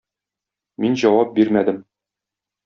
Мин 0.85 0.97
җавап 1.01 1.35
бирмәдем. 1.37 1.79